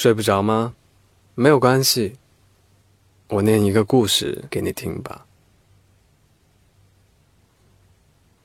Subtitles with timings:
[0.00, 0.76] 睡不着吗？
[1.34, 2.14] 没有关系，
[3.30, 5.26] 我念一个故事给你听吧。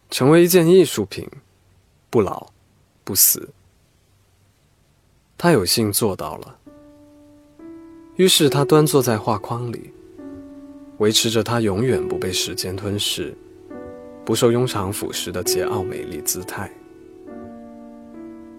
[0.09, 1.29] 成为一件艺术品，
[2.09, 2.47] 不老，
[3.03, 3.49] 不死。
[5.37, 6.57] 他有幸做到了。
[8.15, 9.93] 于是他端坐在画框里，
[10.97, 13.31] 维持着他永远不被时间吞噬、
[14.25, 16.73] 不受庸常腐蚀的桀骜美丽姿态。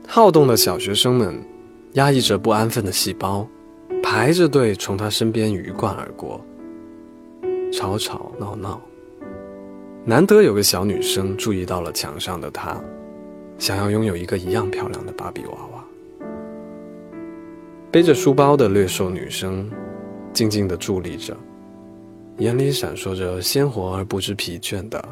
[0.06, 1.45] 好动的小学生们，
[1.95, 3.47] 压抑着不安分的细胞，
[4.03, 6.45] 排着队从他身边鱼贯而过，
[7.73, 8.80] 吵吵闹闹。
[10.05, 12.83] 难得有个小女生注意到了墙上的他，
[13.59, 15.84] 想要拥有一个一样漂亮的芭比娃娃。
[17.93, 19.70] 背着书包的略瘦女生，
[20.33, 21.37] 静静地伫立着，
[22.39, 25.03] 眼里闪烁着鲜活而不知疲倦的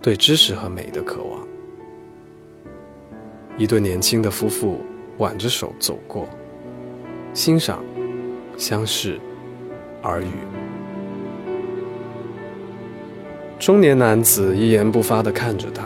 [0.00, 1.44] 对知识和美的渴望。
[3.58, 4.78] 一对年轻的夫妇
[5.18, 6.28] 挽着手走过，
[7.32, 7.82] 欣赏、
[8.56, 9.20] 相视、
[10.02, 10.30] 耳语。
[13.58, 15.84] 中年男子一言不发地看着他，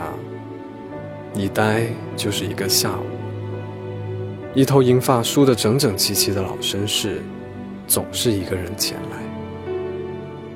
[1.33, 3.05] 一呆就是一个下午。
[4.53, 7.21] 一头银发梳得整整齐齐的老绅士，
[7.87, 9.17] 总是一个人前来，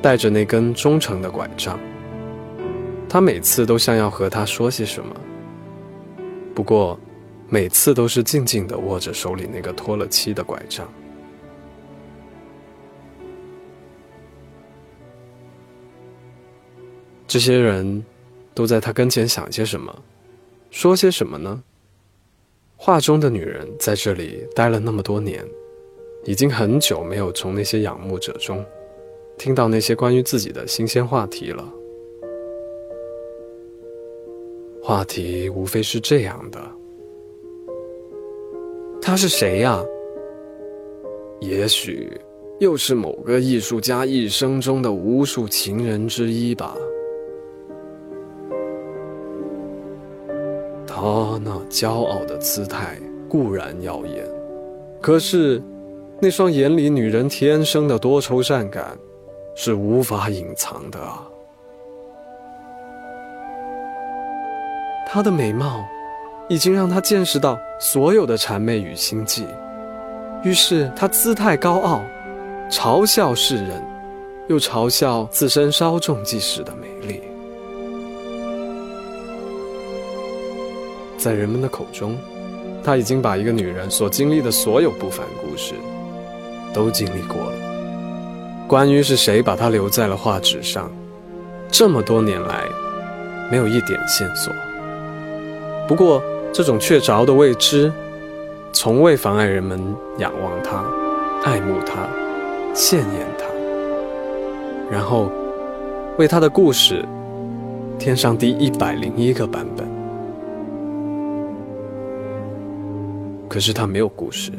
[0.01, 1.79] 带着那根忠诚的拐杖。
[3.07, 5.15] 他每次都像要和他说些什么，
[6.53, 6.99] 不过，
[7.47, 10.88] 每次都是静静的握着手里那个脱了漆的拐杖。
[17.27, 18.03] 这些人，
[18.53, 20.03] 都在他跟前想些什么，
[20.69, 21.63] 说些什么呢？
[22.77, 25.45] 画中的女人在这里待了那么多年，
[26.23, 28.63] 已经很久没有从那些仰慕者中
[29.38, 31.67] 听到那些关于自己的新鲜话题了。
[34.81, 36.59] 话题无非是这样的：
[39.07, 39.79] 他是谁呀？
[41.39, 42.19] 也许
[42.59, 46.75] 又是某个艺术家一生中的无数情人之一吧。
[50.88, 52.97] 他那骄傲的姿态
[53.29, 54.25] 固然耀眼，
[54.99, 55.61] 可是
[56.19, 58.97] 那双眼里女人天生的多愁善感
[59.53, 61.29] 是无法隐藏的啊。
[65.05, 65.85] 她的美貌
[66.47, 69.47] 已经让他见识到所有的谄媚与心计，
[70.44, 72.03] 于是他姿态高傲，
[72.69, 73.81] 嘲笑世人，
[74.47, 77.22] 又嘲笑自身稍纵即逝的美丽。
[81.17, 82.16] 在人们的口中，
[82.83, 85.73] 他已经把一个女人所经历的所有不凡故事
[86.72, 87.53] 都经历过了。
[88.67, 90.91] 关于是谁把她留在了画纸上，
[91.72, 92.66] 这么多年来
[93.50, 94.53] 没有一点线索。
[95.88, 96.22] 不过，
[96.55, 97.91] 这种确凿的未知，
[98.71, 99.77] 从未妨碍人们
[100.19, 100.85] 仰望她、
[101.43, 102.07] 爱慕她、
[102.73, 103.43] 羡艳她，
[104.89, 105.29] 然后
[106.17, 107.03] 为她的故事
[107.99, 109.85] 添上第一百零一个版本。
[113.49, 114.49] 可是他没有故事，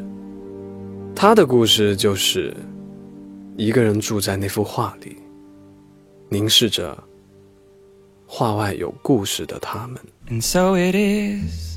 [1.15, 2.55] 他的故事就是
[3.55, 5.17] 一个人住在那幅画里，
[6.29, 6.95] 凝视着
[8.27, 9.99] 画外有故事的他们。
[10.29, 11.76] And so it is,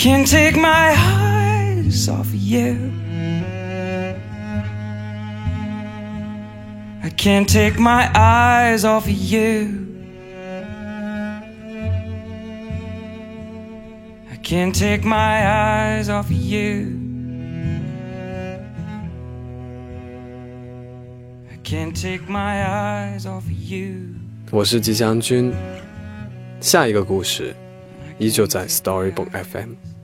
[0.00, 2.92] can't take my eyes off of you.
[7.02, 9.84] I can't take my eyes off of you.
[14.48, 16.86] Can't take my eyes off of you.
[21.50, 24.14] I can't take my eyes off of you.
[24.52, 25.52] 我是吉祥君，
[26.60, 27.56] 下一个故事
[28.21, 30.00] 依旧在 Storybook FM。